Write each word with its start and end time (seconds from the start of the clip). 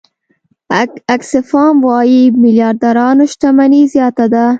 آکسفام 1.13 1.75
وايي 1.87 2.21
میلیاردرانو 2.43 3.23
شتمني 3.31 3.81
زیاته 3.93 4.25
ده. 4.33 4.45